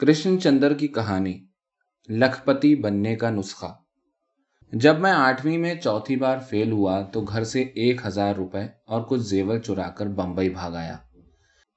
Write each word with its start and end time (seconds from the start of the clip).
کرشن 0.00 0.40
چندر 0.40 0.74
کی 0.74 0.88
کہانی، 0.88 1.44
لکھپتی 2.08 2.74
بننے 2.74 3.16
کا 3.16 3.30
نسخہ۔ 3.30 3.74
جب 4.72 4.98
میں 4.98 5.10
آٹھویں 5.10 5.58
میں 5.58 5.74
چوتھی 5.74 6.16
بار 6.16 6.38
فیل 6.38 6.72
ہوا 6.72 7.02
تو 7.02 7.20
گھر 7.20 7.44
سے 7.44 7.62
ایک 7.62 8.06
ہزار 8.06 8.34
روپے 8.34 8.60
اور 8.86 9.02
کچھ 9.02 9.20
زیور 9.20 9.58
چرا 9.58 9.90
کر 9.90 10.06
بمبئی 10.06 10.50
بھاگ 10.50 10.72
آیا۔ 10.72 10.96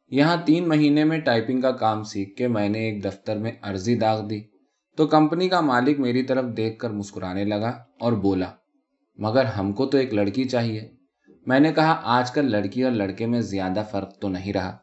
یہاں 0.09 0.37
تین 0.45 0.67
مہینے 0.67 1.03
میں 1.03 1.19
ٹائپنگ 1.19 1.61
کا 1.61 1.71
کام 1.71 2.03
سیکھ 2.03 2.35
کے 2.35 2.47
میں 2.47 2.69
نے 2.69 2.79
ایک 2.79 3.03
دفتر 3.03 3.37
میں 3.37 3.51
عرضی 3.61 3.95
داغ 3.95 4.27
دی۔ 4.27 4.41
تو 4.97 5.07
کمپنی 5.07 5.49
کا 5.49 5.61
مالک 5.61 5.99
میری 5.99 6.23
طرف 6.23 6.45
دیکھ 6.57 6.79
کر 6.79 6.89
مسکرانے 6.89 7.45
لگا 7.45 7.83
اور 7.99 8.13
بولا، 8.13 8.51
مگر 9.15 9.45
ہم 9.45 9.73
کو 9.73 9.85
تو 9.85 9.97
ایک 9.97 10.13
لڑکی 10.13 10.43
چاہیے۔ 10.43 10.91
میں 11.45 11.59
نے 11.59 11.73
کہا، 11.73 12.01
آج 12.03 12.31
کل 12.31 12.51
لڑکی 12.51 12.83
اور 12.83 12.91
لڑکے 12.91 13.25
میں 13.25 13.41
زیادہ 13.41 13.83
فرق 13.91 14.19
تو 14.19 14.29
نہیں 14.29 14.53
رہا۔ 14.53 14.77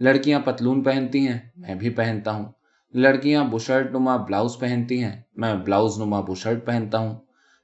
لڑکیاں 0.00 0.40
پتلون 0.40 0.82
پہنتی 0.82 1.28
ہیں، 1.28 1.38
میں 1.56 1.74
بھی 1.74 1.90
پہنتا 1.90 2.30
ہوں۔ 2.30 2.52
لڑکیاں 2.94 3.44
بشرٹ 3.44 3.90
نما 3.90 4.16
بلاؤز 4.16 4.58
پہنتی 4.58 5.02
ہیں۔ 5.02 5.20
میں 5.36 5.54
بلاؤز 5.54 5.98
نما 5.98 6.20
بشرٹ 6.20 6.66
پہنتا 6.66 6.98
ہوں۔ 6.98 7.18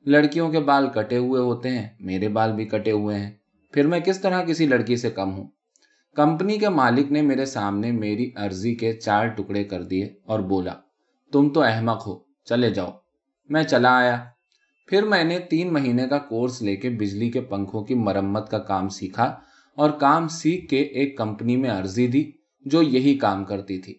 لڑکیوں 0.07 0.51
کے 0.51 0.61
بال 0.61 0.89
کٹے 0.89 1.17
ہوئے 1.17 1.41
ہوتے 1.43 1.69
ہیں۔ 1.69 1.89
میرے 2.01 2.29
بال 2.29 2.53
بھی 2.53 2.65
کٹے 2.65 2.91
ہوئے 2.91 3.19
ہیں۔ 3.19 3.31
پھر 3.73 3.87
میں 3.87 4.01
کس 4.01 4.21
طرح 4.21 4.45
کسی 4.45 4.67
لڑکی 4.67 4.97
سے 4.97 5.11
کم 5.11 5.37
ہوں؟ 5.37 5.47
کمپنی 6.15 6.59
کے 6.59 6.69
مالک 6.69 7.13
نے 7.13 7.23
میرے 7.23 7.45
سامنے 7.45 7.93
میری 7.93 8.31
عرضی 8.37 8.75
کے 8.75 8.93
چار 8.93 9.27
ٹکڑے 9.27 9.65
کر 9.65 9.83
دیے 9.83 10.09
اور 10.25 10.41
بولا، 10.41 10.75
تم 11.33 11.49
تو 11.49 11.63
احمق 11.63 12.07
ہو، 12.07 12.19
چلے 12.45 12.71
جاؤ۔ 12.71 12.91
میں 13.49 13.63
چلا 13.63 13.97
آیا۔ 13.97 14.25
پھر 14.87 15.03
میں 15.03 15.25
نے 15.25 15.39
تین 15.39 15.73
مہینے 15.73 16.09
کا 16.09 16.19
کورس 16.19 16.63
لے 16.63 16.77
کے 16.77 16.91
بجلی 16.91 17.31
کے 17.31 17.41
پنکھوں 17.41 17.85
کی 17.85 17.95
مرمت 17.95 18.51
کا 18.51 18.59
کام 18.59 18.89
سیکھا 18.89 19.35
اور 19.75 19.91
کام 19.91 20.29
سیکھ 20.29 20.69
کے 20.69 20.81
ایک 20.81 21.19
کمپنی 21.19 21.57
میں 21.57 21.71
عرضی 21.71 22.07
دی 22.07 22.31
جو 22.61 22.83
یہی 22.83 23.19
کام 23.19 23.45
کرتی 23.45 23.79
تھی۔ 23.79 23.95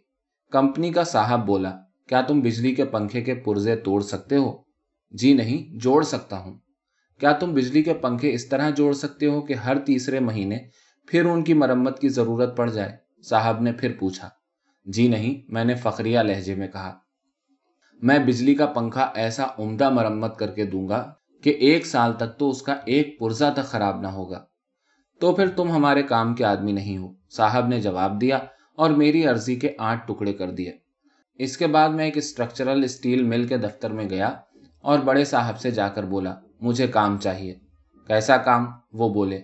کمپنی 0.51 0.91
کا 0.91 1.03
صاحب 1.03 1.45
بولا، 1.45 1.71
کیا 2.07 2.21
تم 2.21 2.39
بجلی 2.39 2.75
کے 2.75 2.85
پنکھے 2.85 3.21
کے 3.21 3.35
پرزے 3.35 3.75
توڑ 3.75 4.01
سکتے 4.01 4.35
ہو? 4.35 4.57
جی 5.11 5.33
نہیں، 5.33 5.79
جوڑ 5.79 6.03
سکتا 6.03 6.39
ہوں۔ 6.39 6.57
کیا 7.19 7.31
تم 7.31 7.53
بجلی 7.53 7.83
کے 7.83 7.93
پنکھے 7.93 8.33
اس 8.33 8.49
طرح 8.49 8.69
جوڑ 8.69 8.93
سکتے 8.93 9.25
ہو 9.25 9.41
کہ 9.41 9.53
ہر 9.53 9.79
تیسرے 9.79 10.19
مہینے 10.19 10.57
پھر 11.07 11.25
ان 11.25 11.43
کی 11.43 11.53
مرمت 11.53 11.99
کی 11.99 12.09
ضرورت 12.09 12.57
پڑ 12.57 12.69
جائے؟ 12.69 12.97
صاحب 13.29 13.61
نے 13.61 13.71
پھر 13.71 13.91
پوچھا 13.99 14.29
جی 14.85 15.07
نہیں، 15.07 15.51
میں 15.53 15.65
نے 15.65 15.75
فخریہ 15.75 16.19
لہجے 16.19 16.55
میں 16.55 16.67
کہا، 16.67 16.97
میں 18.01 18.19
بجلی 18.19 18.55
کا 18.55 18.65
پنکھا 18.65 19.11
ایسا 19.15 19.45
عمدہ 19.59 19.89
مرمت 19.89 20.37
کر 20.37 20.51
کے 20.51 20.65
دوں 20.65 20.89
گا 20.89 21.13
کہ 21.43 21.49
ایک 21.49 21.85
سال 21.85 22.13
تک 22.13 22.39
تو 22.39 22.49
اس 22.49 22.61
کا 22.61 22.75
ایک 22.85 23.19
پرزا 23.19 23.49
تک 23.49 23.63
خراب 23.63 24.01
نہ 24.01 24.07
ہوگا۔ 24.07 24.45
تو 25.19 25.35
پھر 25.35 25.47
تم 25.47 25.71
ہمارے 25.71 26.03
کام 26.03 26.35
کے 26.35 26.45
آدمی 26.45 26.71
نہیں 26.71 26.97
ہو۔ 26.97 27.13
صاحب 27.29 27.67
نے 27.67 27.81
جواب 27.81 28.21
دیا 28.21 28.39
اور 28.75 28.89
میری 28.89 29.25
عرضی 29.25 29.55
کے 29.55 29.69
آٹھ 29.77 30.07
ٹکڑے 30.07 30.33
کر 30.33 30.51
دیے۔ 30.51 30.71
اس 31.35 31.57
کے 31.57 31.67
بعد 31.67 31.89
میں 31.89 32.05
ایک 32.05 32.17
اسٹرکچرل 32.17 32.83
اسٹیل 32.83 33.23
مل 33.23 33.47
کے 33.47 33.57
دفتر 33.57 33.91
میں 33.91 34.09
گیا 34.09 34.35
اور 34.81 34.99
بڑے 34.99 35.25
صاحب 35.25 35.59
سے 35.59 35.71
جا 35.71 35.89
کر 35.89 36.03
بولا، 36.03 36.35
مجھے 36.61 36.87
کام 36.87 37.17
چاہیے۔ 37.17 37.55
کیسا 38.07 38.37
کام؟ 38.37 38.65
وہ 38.93 39.13
بولے، 39.13 39.41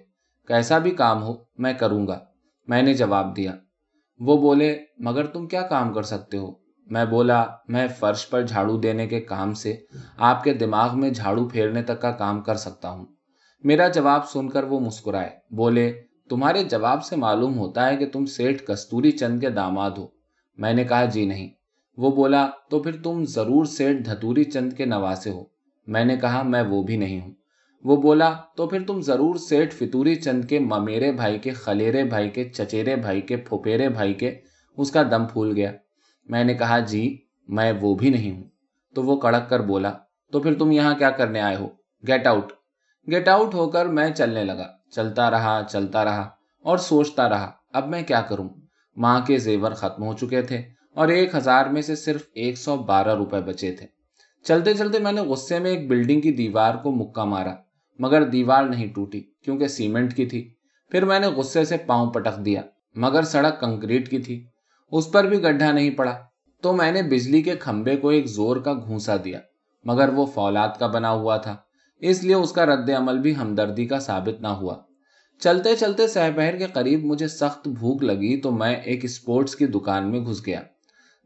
کیسا 0.48 0.78
بھی 0.78 0.92
کام 0.92 1.24
ہو، 1.24 1.36
میں 1.58 1.74
کروں 1.74 2.08
گا۔ 2.08 2.20
میں 2.68 2.82
نے 2.82 2.94
جواب 2.94 3.38
دیا۔ 3.38 3.56
وہ 4.20 4.38
بولے، 4.38 4.80
مگر 4.98 5.26
تم 5.26 5.48
کیا 5.48 5.62
کام 5.62 5.94
کر 5.94 6.04
سکتے 6.04 6.38
ہو؟ 6.38 6.52
میں 6.86 7.06
بولا، 7.06 7.46
میں 7.68 7.88
فرش 7.88 8.30
پر 8.30 8.42
جھاڑو 8.42 8.78
دینے 8.78 9.08
کے 9.08 9.22
کام 9.22 9.54
سے 9.54 9.76
آپ 10.18 10.44
کے 10.44 10.54
دماغ 10.54 11.00
میں 11.00 11.10
جھاڑو 11.10 11.50
پھیرنے 11.50 11.84
تک 11.84 12.02
کا 12.02 12.12
کام 12.12 12.42
کر 12.42 12.56
سکتا 12.56 12.90
ہوں۔ 12.90 13.06
میرا 13.64 13.88
جواب 13.88 14.30
سن 14.30 14.50
کر 14.50 14.64
وہ 14.64 14.80
مسکرائے، 14.80 15.30
بولے 15.52 16.02
تمہارے 16.30 16.64
جواب 16.64 17.06
سے 17.06 17.16
معلوم 17.16 17.60
ہوتا 17.60 17.90
ہے 17.90 17.98
کہ 17.98 18.10
تم 18.10 18.26
سیٹھ 18.26 18.64
کستوری 18.64 19.12
چند 19.12 19.40
کے 19.40 19.50
داماد 19.50 19.92
ہو۔ 19.92 20.08
میں 20.58 20.74
نے 20.74 20.84
کہا 20.84 21.06
جی 21.06 21.26
نہیں۔ 21.26 21.50
وہ 21.98 22.12
بولا، 22.12 22.48
تو 22.70 22.80
پھر 22.80 22.96
تم 23.04 23.26
ضرور 23.26 23.66
سیٹھ 23.66 24.04
دھتوری 24.04 24.44
چند 24.44 24.74
کے 24.74 24.86
نواسے 24.86 25.30
ہو۔ 25.30 25.44
میں 25.88 26.06
نے 26.06 26.18
کہا، 26.18 26.44
میں 26.44 26.62
وہ 26.62 26.84
بھی 26.84 26.98
نہیں 26.98 27.22
ہوں۔ 27.22 27.32
وہ 27.84 28.02
بولا، 28.02 28.34
تو 28.56 28.68
پھر 28.68 28.84
تم 28.88 29.02
ضرور 29.02 29.36
سیٹھ 29.36 29.76
فتوری 29.76 30.16
چند 30.16 30.46
کے 30.46 30.60
ممیرے 30.60 31.12
بھائی 31.12 31.40
کے، 31.40 31.50
خلیرے 31.52 32.04
بھائی 32.04 32.30
کے، 32.30 32.44
چچیرے 32.44 32.96
بھائی 32.96 33.22
کے 33.22 33.38
پھوپیرے 33.38 33.90
بھائی 33.90 34.14
کے، 34.14 34.36
اس 34.78 34.92
کا 34.92 35.04
دم 35.04 35.26
پھول 35.26 35.54
گیا۔ 35.56 35.72
میں 36.26 36.44
نے 36.44 36.54
کہا 36.54 36.80
جی 36.80 37.18
میں 37.48 37.74
وہ 37.82 37.96
بھی 37.96 38.10
نہیں 38.10 38.32
ہوں۔ 38.32 38.44
تو 38.96 39.04
وہ 39.04 39.18
کڑک 39.18 39.50
کر 39.50 39.60
بولا، 39.60 39.94
تو 40.32 40.40
پھر 40.40 40.54
تم 40.54 40.72
یہاں 40.72 40.98
کیا 40.98 41.10
کرنے 41.10 41.42
آئے 41.42 41.56
ہو؟ 41.56 41.68
Get 42.08 42.28
out. 42.28 42.52
گیٹ 43.12 43.28
آؤٹ 43.28 43.54
ہو 43.54 43.70
کر 43.70 43.86
میں 43.86 44.10
چلنے 44.10 44.44
لگا۔ 44.44 44.77
چلتا 44.92 45.32
رہا 45.32 45.62
چلتا 45.70 46.06
رہا 46.06 46.30
اور 46.64 46.78
سوچتا 46.78 47.30
رہا، 47.30 47.52
اب 47.74 47.88
میں 47.88 48.02
کیا 48.02 48.22
کروں؟ 48.22 48.50
ماں 48.96 49.22
کے 49.28 49.38
زیور 49.38 49.72
ختم 49.72 50.04
ہو 50.04 50.14
چکے 50.14 50.42
تھے 50.42 50.62
اور 50.94 51.08
ایک 51.08 51.36
ہزار 51.36 51.66
میں 51.66 51.82
سے 51.82 51.96
صرف 51.96 52.22
ایک 52.34 52.58
سو 52.58 52.76
بارہ 52.78 53.16
روپے 53.16 53.42
بچے 53.42 53.72
تھے۔ 53.72 53.86
چلتے 54.44 54.74
چلتے 54.74 55.00
میں 55.00 55.12
نے 55.12 55.22
غصے 55.22 55.60
میں 55.60 55.72
ایک 55.72 55.90
بلڈنگ 55.90 56.22
کی 56.22 56.32
دیوار 56.32 56.76
کو 56.76 56.92
مکہ 56.92 57.24
مارا، 57.24 57.54
مگر 58.00 58.24
دیوار 58.24 58.64
نہیں 58.64 58.88
ٹوٹی 58.88 59.22
کیونکہ 59.22 59.68
سیمنٹ 59.68 60.16
کی 60.16 60.26
تھی۔ 60.26 60.54
پھر 60.92 61.06
میں 61.06 61.20
نے 61.20 61.28
غصے 61.28 61.66
سے 61.66 61.78
پاؤں 61.78 62.12
پٹک 62.12 62.46
دیا، 62.46 62.62
مگر 62.96 63.24
سڑک 63.24 63.60
کنکریٹ 63.60 64.10
کی 64.10 64.20
تھی۔ 64.20 64.46
اس 64.92 65.12
پر 65.12 65.24
بھی 65.24 65.44
گڈھا 65.44 65.72
نہیں 65.72 65.90
پڑا۔ 65.90 66.18
تو 66.62 66.74
میں 66.74 66.92
نے 66.92 67.02
بجلی 67.02 67.42
کے 67.42 67.56
کھمبے 67.56 67.96
کو 67.96 68.10
ایک 68.10 68.28
زور 68.28 68.58
کا 68.58 68.74
گھونسا 68.74 69.16
دیا، 69.24 69.40
مگر 69.84 70.10
وہ 70.10 70.26
فولاد 70.26 70.70
کا 70.80 70.88
بنا 70.88 71.12
ہوا 71.12 71.38
تھا۔ 71.38 71.56
اس 72.00 72.24
لیے 72.24 72.36
اس 72.36 72.52
کا 72.52 72.66
رد 72.66 72.90
عمل 72.90 73.20
بھی 73.20 73.36
ہمدردی 73.36 73.86
کا 73.86 74.00
ثابت 74.00 74.42
نہ 74.42 74.48
ہوا۔ 74.48 74.76
چلتے 75.40 75.76
چلتے 75.76 76.08
سہ 76.08 76.20
پہر 76.36 76.58
کے 76.58 76.66
قریب 76.66 77.06
مجھے 77.06 77.28
سخت 77.28 77.68
بھوک 77.68 78.04
لگی 78.04 78.42
تو 78.42 78.52
میں 78.52 78.76
ایک 78.76 79.04
اسپورٹس 79.04 79.56
کی 79.56 79.66
دکان 79.66 80.12
میں 80.12 80.20
گھس 80.20 80.46
گیا۔ 80.46 80.62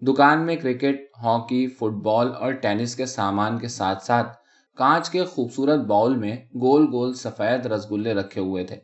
دکان 0.02 0.46
میں 0.46 0.56
کرکٹ، 0.56 0.96
ہاکی، 1.24 1.68
فٹ 1.68 1.94
بال 2.04 2.32
اور 2.40 2.52
ٹینس 2.52 2.96
کے 2.96 3.06
سامان 3.06 3.58
کے 3.58 3.68
ساتھ 3.68 4.04
ساتھ 4.04 4.38
کانچ 4.78 5.10
کے 5.10 5.24
خوبصورت 5.24 5.80
باؤل 5.80 6.16
میں 6.16 6.36
گول 6.36 6.88
گول 6.92 7.14
سفید 7.14 7.66
رسگلے 7.66 8.14
رکھے 8.14 8.42
ہوئے 8.42 8.64
تھے۔ 8.64 8.76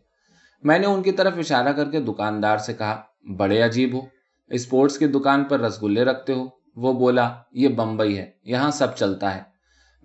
میں 0.64 0.80
نے 0.80 0.88
ان 0.88 1.04
کی 1.04 1.12
طرف 1.12 1.34
اشارہ 1.38 1.72
کر 1.72 1.92
کے 1.92 2.00
دکاندار 2.00 2.58
سے 2.58 2.74
کہا، 2.74 3.02
بڑے 3.38 3.62
عجیب 3.62 3.94
ہو، 3.94 4.02
اسپورٹس 4.48 4.98
کی 4.98 5.08
دکان 5.08 5.44
پر 5.44 5.60
رسگلے 5.60 6.04
رکھتے 6.04 6.34
ہو؟ 6.34 6.46
وہ 6.76 6.94
بولا، 6.94 7.34
یہ 7.52 7.68
بمبئی 7.68 8.18
ہے، 8.18 8.32
یہاں 8.44 8.72
سب 8.72 8.96
چلتا 8.96 9.36
ہے۔ 9.36 9.57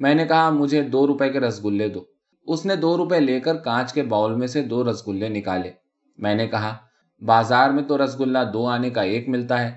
میں 0.02 0.14
نے 0.14 0.26
کہا 0.26 0.50
مجھے 0.50 0.82
دو 0.82 1.06
روپے 1.06 1.30
کے 1.30 1.40
رسگلے 1.40 1.88
دو۔ 1.88 2.04
اس 2.46 2.66
نے 2.66 2.76
دو 2.76 2.96
روپے 2.96 3.20
لے 3.20 3.40
کر 3.40 3.56
کانچ 3.56 3.92
کے 3.92 4.02
باؤل 4.02 4.34
میں 4.34 4.46
سے 4.46 4.62
دو 4.62 4.90
رسگلے 4.90 5.28
نکالے۔ 5.28 5.70
میں 6.18 6.34
نے 6.34 6.46
کہا، 6.46 6.76
بازار 7.20 7.70
میں 7.70 7.82
تو 7.82 8.04
رسگلا 8.04 8.44
دو 8.52 8.66
آنے 8.66 8.90
کا 8.90 9.02
ایک 9.02 9.28
ملتا 9.28 9.62
ہے۔ 9.62 9.72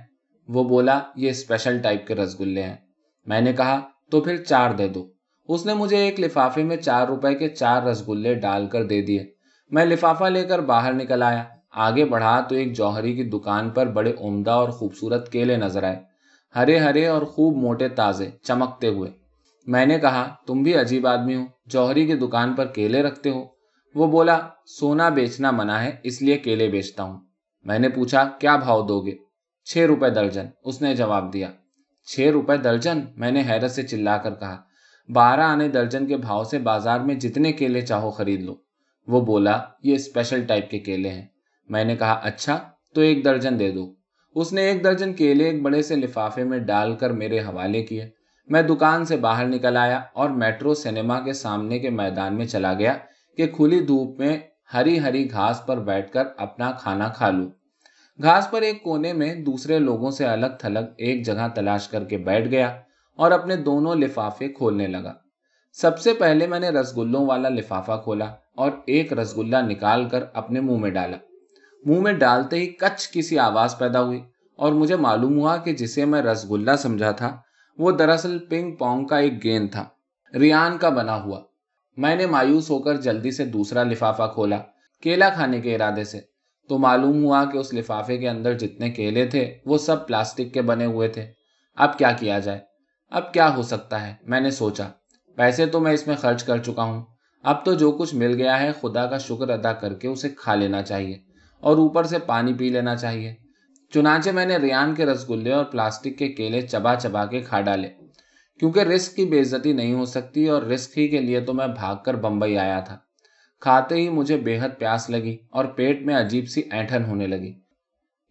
وہ 0.48 0.64
بولا، 0.64 1.00
یہ 1.16 1.30
اسپیشل 1.30 1.78
ٹائپ 1.78 2.08
کے 2.08 2.16
رسگلے 2.16 2.64
ہیں۔ 2.64 2.76
میں 3.26 3.42
نے 3.42 3.54
کہا، 3.54 3.80
تو 4.12 4.22
پھر 4.22 4.38
چار 4.38 4.72
دے 4.72 4.88
دو۔ 4.88 5.08
اس 5.48 5.66
نے 5.66 5.74
مجھے 5.74 5.98
ایک 5.98 6.20
لفافے 6.20 6.64
میں 6.64 6.78
چار 6.78 7.08
روپے 7.08 7.36
کے 7.36 7.50
چار 7.50 7.82
رسگلے 7.84 8.34
ڈال 8.34 8.68
کر 8.68 8.84
دے 8.84 9.02
دیے۔ 9.02 9.26
میں 9.72 9.86
لفافہ 9.86 10.24
لے 10.24 10.44
کر 10.44 10.60
باہر 10.60 10.94
نکل 10.94 11.24
آیا۔ 11.24 11.44
آگے 11.72 12.06
بڑھا 12.06 12.42
تو 12.42 12.56
ایک 12.56 12.74
جوہری 12.74 13.16
کی 13.16 13.24
دکان 13.24 13.70
پر 13.70 13.86
بڑے 13.86 14.14
عمدہ 14.22 14.52
اور 14.52 14.70
خوبصورت 14.70 15.32
کیلے 15.32 15.58
نظر 15.58 15.84
آئے۔ 15.84 16.00
ہرے 16.56 16.78
ہرے 16.78 17.08
اور 17.08 17.22
خوب 17.22 17.58
موٹے 17.58 17.90
تازے 17.90 18.30
چمکتے 18.42 18.88
ہوئے۔ 18.88 19.25
میں 19.66 19.86
نے 19.86 20.00
کہا، 20.00 20.36
تم 20.48 20.64
بھی 20.64 20.76
عجیب 20.76 21.08
آدمی 21.08 21.36
ہو، 21.36 21.44
جوہری 21.66 22.06
کی 22.06 22.14
دکان 22.14 22.54
پر 22.54 22.66
کیلے 22.66 23.04
رکھتے 23.04 23.30
ہو۔ 23.30 23.46
وہ 23.96 24.08
بولا، 24.08 24.40
سونا 24.66 25.10
بیچنا 25.10 25.52
منع 25.52 25.74
ہے، 25.74 25.92
اس 26.04 26.22
لیے 26.22 26.38
کیلے 26.38 26.68
بیچتا 26.68 27.04
ہوں۔ 27.04 27.20
میں 27.64 27.80
نے 27.80 27.90
پوچھا، 27.90 28.30
کیا 28.40 28.56
بھاؤ 28.56 28.88
دو 28.88 29.02
گے؟ 29.02 29.12
چھ 29.66 29.78
روپے 29.78 30.10
درجن 30.10 30.46
اس 30.64 30.82
نے 30.82 30.96
جواب 30.96 31.34
دیا، 31.34 31.52
چھ 32.06 32.20
روپے 32.20 32.58
درجن 32.58 33.00
میں 33.18 33.32
نے 33.32 33.44
حیرت 33.50 33.72
سے 33.72 33.84
چلا 33.84 34.18
کر 34.18 34.34
کہا، 34.36 34.62
بارہ 35.10 35.42
آنے 35.42 35.68
درجن 35.68 36.06
کے 36.06 36.18
بھاؤ 36.18 36.44
سے 36.44 36.60
بازار 36.60 37.00
میں 37.00 37.16
جتنے 37.16 37.54
کیلے 37.54 37.82
چاہو 37.82 38.12
خرید 38.12 38.42
لو۔ 38.42 38.56
وہ 39.08 39.22
بولا، 39.22 39.62
یہ 39.84 39.96
اسپیشل 39.96 40.46
ٹائپ 40.46 40.70
کے 40.70 40.80
کیلے 40.80 41.10
ہیں۔ 41.10 41.26
میں 41.70 41.84
نے 41.84 41.96
کہا 41.96 42.12
اچھا 42.12 42.70
تو 42.96 43.02
ایک 43.02 43.26
درجن 43.26 43.60
دے 43.60 43.72
دو۔ 43.72 43.94
اس 44.36 44.54
نے 44.54 44.62
ایک 44.62 44.84
درجن 44.84 45.14
کیلے 45.14 45.44
ایک 45.44 45.62
بڑے 45.62 45.82
سے 45.82 45.96
لفافے 45.96 46.44
میں 46.44 46.60
ڈال 46.60 46.96
کر 46.96 47.10
میرے 47.10 47.40
حوالے 47.40 47.84
کیے۔ 47.84 48.10
میں 48.48 48.62
دکان 48.62 49.06
سے 49.06 49.18
باہر 49.18 49.46
نکل 49.46 49.78
آیا 49.78 50.02
اور 50.14 50.30
میٹرو 50.30 50.74
سنیما 50.74 51.20
کے 51.20 51.34
سامنے 51.34 51.80
کے 51.80 51.90
میدان 51.90 52.36
میں 52.36 52.46
چلا 52.46 52.74
گیا 52.74 52.94
کہ 53.38 53.48
کھلی 53.48 53.80
دھوپ 53.80 54.20
میں 54.20 54.38
ہری 54.74 55.00
ہری 55.00 55.32
گھاس 55.32 55.66
پر 55.66 55.78
بیٹھ 55.78 56.12
کر 56.12 56.24
اپنا 56.38 56.72
کھانا 56.72 57.08
کھا 57.08 57.30
لوں۔ 57.30 57.50
گھاس 58.22 58.52
پر 58.52 58.62
ایک 58.62 58.84
کونے 58.84 59.14
میں 59.14 59.36
دوسرے 59.36 59.80
لوگوں 59.80 60.12
سے 60.12 60.26
الگ 60.26 60.46
تھلگ 60.60 60.94
ایک 60.98 61.26
جگہ 61.26 61.48
تلاش 61.56 61.88
کر 61.88 62.04
کے 62.04 62.18
بیٹھ 62.18 62.48
گیا 62.48 62.78
اور 63.16 63.32
اپنے 63.32 63.56
دونوں 63.56 63.96
لفافے 63.96 64.48
کھولنے 64.48 64.88
لگا۔ 64.88 65.14
سب 65.74 66.00
سے 66.00 66.14
پہلے 66.14 66.48
میں 66.48 66.60
نے 66.60 66.70
رسگلوں 66.70 67.26
والا 67.26 67.50
لفافہ 67.50 68.02
کھولا 68.04 68.26
اور 68.56 68.72
ایک 68.86 69.14
رسگلہ 69.14 69.58
نکال 69.58 70.10
کر 70.10 70.24
اپنے 70.34 70.62
منہ 70.62 70.78
میں 70.78 70.90
ڈالا۔ 70.90 71.18
منہ 71.86 72.00
میں 72.00 72.14
ڈالتے 72.14 72.56
ہی 72.56 72.66
کچھ 72.66 73.10
کسی 73.14 73.40
آواز 73.40 73.78
پیدا 73.78 74.02
ہوئی 74.02 74.24
اور 74.56 74.72
مجھے 74.72 74.96
معلوم 74.96 75.40
ہوا 75.40 75.58
کہ 75.58 75.74
جسے 75.74 76.06
میں 76.06 76.22
رسگلہ 76.22 76.76
سمجھا 76.76 77.12
تھا 77.12 77.38
وہ 77.78 77.92
دراصل 77.92 78.40
پنگ 78.40 78.76
پونگ 78.76 79.08
کا 79.08 79.18
ایک 79.18 79.44
گیند 79.44 79.68
تھا۔ 79.72 79.86
ریان 80.40 80.78
کا 80.78 80.90
بنا 80.90 81.24
ہوا۔ 81.24 81.42
میں 81.98 82.16
نے 82.16 82.26
مایوس 82.26 82.70
ہو 82.70 82.80
کر 82.80 82.96
جلدی 82.96 83.32
سے 83.32 83.46
دوسرا 83.46 83.84
لفافہ 83.84 84.32
کھولا، 84.34 84.58
کیلا 85.02 85.30
کھانے 85.30 85.62
کے 85.62 85.76
ارادے 85.76 86.04
سے۔ 86.04 86.20
تو 86.70 86.78
معلوم 86.78 87.24
ہوا 87.24 87.46
کہ 87.46 87.58
اس 87.58 87.74
لفافے 87.74 88.18
کے 88.18 88.30
اندر 88.30 88.58
جتنے 88.58 88.90
کیلے 88.90 89.26
تھے، 89.26 89.58
وہ 89.66 89.78
سب 89.78 90.08
پلاسٹک 90.08 90.54
کے 90.54 90.62
بنے 90.62 90.86
ہوئے 90.86 91.08
تھے۔ 91.08 91.26
اب 91.76 91.98
کیا 91.98 92.12
کیا 92.12 92.40
جائے؟ 92.40 92.60
اب 93.10 93.34
کیا 93.34 93.56
ہو 93.56 93.62
سکتا 93.62 94.08
ہے؟ 94.08 94.14
میں 94.22 94.40
نے 94.40 94.52
سوچا۔ 94.52 94.88
پیسے 95.36 95.66
تو 95.66 95.80
میں 95.80 95.92
اس 95.92 96.08
میں 96.08 96.16
خرچ 96.16 96.44
کر 96.44 96.58
چکا 96.58 96.84
ہوں۔ 96.84 97.04
اب 97.44 97.66
تو 97.66 97.74
جو 97.74 97.92
کچھ 97.92 98.16
مل 98.16 98.36
گیا 98.36 98.60
ہے، 98.60 98.72
خدا 98.82 99.06
کا 99.06 99.18
شکر 99.18 99.50
ادا 99.50 99.74
کر 99.74 99.94
کے 99.94 100.08
اسے 100.08 100.30
کھا 100.30 100.56
لینا 100.56 100.82
چاہیے 100.82 101.20
اور 101.60 101.78
اوپر 101.78 102.04
سے 102.04 102.20
پانی 102.20 102.54
پی 102.54 102.70
لینا 102.70 102.96
چاہیے۔ 102.96 103.36
چنانچہ 103.94 104.30
میں 104.30 104.46
نے 104.46 104.58
ریان 104.58 104.96
کے 104.96 105.06
رسگلے 105.06 105.52
اور 105.52 105.66
پلاسٹک 105.66 106.18
کے 106.18 106.28
کیلے 106.28 106.62
چبا 106.62 106.96
چبا 106.96 107.26
کے 107.26 107.42
کھا 107.42 107.62
ڈالے۔ 107.62 107.90
کیونکہ 108.60 108.80
رسک 108.80 109.16
کی 109.16 109.26
بے 109.26 109.40
عزتی 109.40 109.74
نہیں 109.74 109.94
ہو 109.94 110.06
سکتی 110.06 110.48
اور 110.48 110.62
رسک 110.62 110.98
ہی 110.98 111.08
کے 111.08 111.20
لیے 111.20 111.42
تو 111.42 111.54
میں 111.54 111.68
بھاگ 111.68 111.96
کر 112.06 112.14
بمبئی 112.14 112.58
آیا 112.58 112.80
تھا۔ 112.80 112.98
کھاتے 113.60 113.96
ہی 113.96 114.10
مجھے 114.10 114.38
بے 114.38 114.60
حد 114.60 114.80
پیاس 114.80 115.10
لگی 115.10 115.38
اور 115.50 115.66
پیٹ 115.66 116.02
میں 116.02 116.16
عجیب 116.16 116.48
سی 116.48 116.62
اینٹھن 116.72 117.06
ہونے 117.06 117.28
لگی۔ 117.28 117.54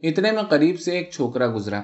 اتنے 0.02 0.30
میں 0.30 0.42
قریب 0.42 0.80
سے 0.80 0.90
ایک 0.90 1.10
چھوکرا 1.12 1.46
گزرا۔ 1.54 1.82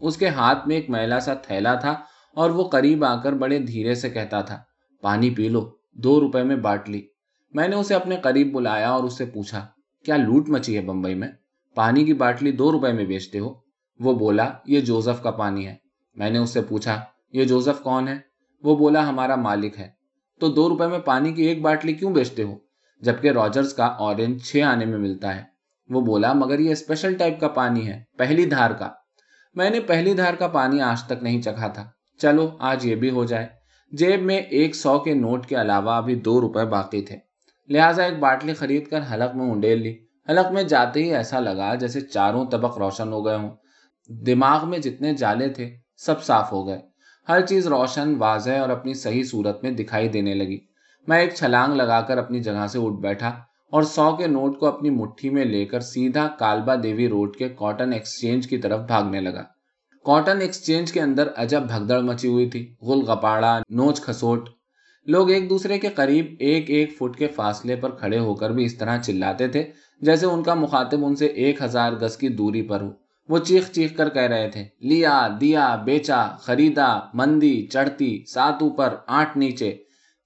اس 0.00 0.16
کے 0.16 0.28
ہاتھ 0.28 0.68
میں 0.68 0.76
ایک 0.76 0.90
میلا 0.90 1.20
سا 1.20 1.34
تھیلا 1.34 1.74
تھا 1.74 1.94
اور 2.34 2.50
وہ 2.50 2.68
قریب 2.68 3.04
آ 3.04 3.20
کر 3.20 3.32
بڑے 3.32 3.58
دھیرے 3.58 3.94
سے 3.94 4.10
کہتا 4.10 4.40
تھا، 4.40 4.62
پانی 5.00 5.30
پی 5.30 5.48
لو، 5.48 5.70
دو 5.92 6.20
روپے 6.20 6.42
میں 6.42 6.56
بانٹ 6.56 6.88
لی۔ 6.88 7.02
میں 7.52 7.68
نے 7.68 7.76
اسے 7.76 7.94
اپنے 7.94 8.16
قریب 8.16 8.52
بلایا 8.52 8.90
اور 8.90 9.04
اس 9.04 9.18
سے 9.18 9.24
پوچھا، 9.24 9.66
کیا 10.04 10.16
لوٹ 10.16 10.48
مچی 10.48 10.76
ہے 10.76 10.82
بمبئی 10.82 11.14
میں؟ 11.14 11.28
پانی 11.74 12.04
کی 12.04 12.12
باٹلی 12.12 12.52
دو 12.52 12.72
روپے 12.72 12.92
میں 12.92 13.04
بیچتے 13.04 13.38
ہو؟ 13.38 13.54
وہ 14.00 14.14
بولا، 14.14 14.50
یہ 14.66 14.80
جوزف 14.80 15.22
کا 15.22 15.30
پانی 15.30 15.66
ہے۔ 15.66 15.74
میں 16.14 16.30
نے 16.30 16.38
اس 16.38 16.50
سے 16.50 16.62
پوچھا، 16.62 17.00
یہ 17.32 17.44
جوزف 17.44 17.82
کون 17.82 18.08
ہے؟ 18.08 18.14
وہ 18.62 18.76
بولا، 18.76 19.08
ہمارا 19.08 19.34
مالک 19.34 19.78
ہے۔ 19.78 19.88
تو 20.40 20.48
دو 20.48 20.68
روپے 20.68 20.86
میں 20.86 20.98
پانی 20.98 21.32
کی 21.32 21.42
ایک 21.42 21.62
باٹلی 21.62 21.92
کیوں 21.92 22.12
بیچتے 22.12 22.42
ہو؟ 22.42 22.54
جبکہ 23.00 23.30
راجرز 23.30 23.74
کا 23.74 23.84
اورنج 23.84 24.42
چھ 24.42 24.56
آنے 24.56 24.84
میں 24.84 24.98
ملتا 24.98 25.36
ہے۔ 25.36 25.42
وہ 25.88 26.00
بولا، 26.00 26.32
مگر 26.32 26.58
یہ 26.58 26.70
اسپیشل 26.70 27.14
ٹائپ 27.14 27.40
کا 27.40 27.48
پانی 27.48 27.86
ہے، 27.86 28.02
پہلی 28.18 28.44
دھار 28.44 28.70
کا۔ 28.70 28.90
میں 29.54 29.70
نے 29.70 29.80
پہلی 29.80 30.14
دھار 30.14 30.34
کا 30.34 30.48
پانی 30.48 30.80
آج 30.80 31.02
تک 31.02 31.22
نہیں 31.22 31.42
چکھا 31.42 31.68
تھا۔ 31.68 31.88
چلو، 32.18 32.50
آج 32.58 32.86
یہ 32.86 32.94
بھی 32.94 33.10
ہو 33.10 33.24
جائے۔ 33.24 33.46
جیب 33.92 34.22
میں 34.22 34.36
ایک 34.36 34.74
سو 34.74 34.98
کے 34.98 35.14
نوٹ 35.14 35.46
کے 35.46 35.60
علاوہ 35.60 35.90
ابھی 35.90 36.14
دو 36.14 36.40
روپے 36.40 36.64
باقی 36.64 37.02
تھے۔ 37.02 37.16
لہٰذا 37.68 38.02
ایک 38.02 38.18
باٹلی 38.18 38.54
خرید 38.54 38.86
کر 38.86 39.00
حلق 39.14 39.36
میں 39.36 39.50
انڈیل 39.50 39.82
لی۔ 39.82 40.01
حلق 40.28 40.52
میں 40.52 40.62
جاتے 40.62 41.04
ہی 41.04 41.14
ایسا 41.14 41.40
لگا 41.40 41.74
جیسے 41.74 42.00
چاروں 42.00 42.44
طبق 42.46 42.78
روشن 42.78 43.12
ہو 43.12 43.26
گئے 43.26 43.36
ہوں۔ 43.36 43.50
دماغ 44.08 44.68
میں 44.68 44.78
جتنے 44.78 45.14
جالے 45.14 45.48
تھے، 45.48 45.76
سب 45.96 46.24
صاف 46.24 46.52
ہو 46.52 46.66
گئے۔ 46.66 46.80
ہر 47.28 47.46
چیز 47.46 47.66
روشن، 47.66 48.14
واضح 48.18 48.50
اور 48.50 48.68
اپنی 48.68 48.94
صحیح 48.94 49.22
صورت 49.22 49.62
میں 49.62 49.70
دکھائی 49.70 50.08
دینے 50.08 50.34
لگی۔ 50.34 50.58
میں 51.08 51.20
ایک 51.20 51.34
چھلانگ 51.34 51.74
لگا 51.74 52.00
کر 52.00 52.18
اپنی 52.18 52.40
جگہ 52.40 52.66
سے 52.66 52.78
اٹھ 52.78 53.00
بیٹھا 53.00 53.28
اور 53.72 53.82
سو 53.82 54.16
کے 54.16 54.26
نوٹ 54.26 54.58
کو 54.58 54.66
اپنی 54.66 54.90
مٹھی 54.90 55.30
میں 55.30 55.44
لے 55.44 55.64
کر 55.64 55.80
سیدھا 55.80 56.28
کالبا 56.38 56.74
دیوی 56.82 57.08
روڈ 57.08 57.36
کے 57.36 57.48
کاٹن 57.48 57.92
ایکسچینج 57.92 58.48
کی 58.48 58.58
طرف 58.58 58.80
بھاگنے 58.80 59.20
لگا۔ 59.20 59.42
کاٹن 60.04 60.40
ایکسچینج 60.40 60.92
کے 60.92 61.00
اندر 61.00 61.28
عجب 61.36 61.62
بھگدڑ 61.62 62.00
مچی 62.00 62.28
ہوئی 62.28 62.50
تھی۔ 62.50 62.74
غل 62.82 63.10
گپاڑا 63.10 63.58
نوچ 63.70 64.00
کھسوٹ۔ 64.00 64.48
لوگ 65.06 65.30
ایک 65.30 65.50
دوسرے 65.50 65.78
کے 65.78 65.88
قریب 65.88 66.34
ایک 66.38 66.70
ایک 66.70 66.96
فٹ 66.98 67.16
کے 67.16 67.28
فاصلے 67.28 67.76
پر 67.76 67.90
کھڑے 67.90 68.18
ہو 68.18 68.34
کر 68.34 68.50
بھی 68.50 68.64
اس 68.64 68.78
طرح 68.78 68.98
چلاتے 68.98 69.48
تھے، 69.48 69.70
جیسے 70.00 70.26
ان 70.26 70.42
کا 70.42 70.54
مخاطب 70.54 71.04
ان 71.04 71.16
سے 71.16 71.26
ایک 71.26 71.62
ہزار 71.62 71.92
گز 71.92 72.16
کی 72.16 72.28
دوری 72.28 72.62
پر 72.62 72.80
ہو۔ 72.80 72.90
وہ 73.28 73.38
چیخ 73.38 73.70
چیخ 73.70 73.96
کر 73.96 74.08
کہہ 74.08 74.22
رہے 74.22 74.48
تھے، 74.48 74.64
لیا، 74.80 75.28
دیا، 75.40 75.76
بیچا، 75.76 76.26
خریدا، 76.40 77.00
مندی، 77.14 77.66
چڑھتی، 77.66 78.24
سات 78.24 78.62
اوپر، 78.62 78.94
آٹھ 79.06 79.38
نیچے۔ 79.38 79.76